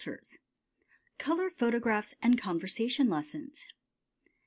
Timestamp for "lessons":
3.07-3.67